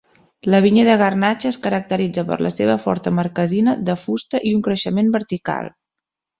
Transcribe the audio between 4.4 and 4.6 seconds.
i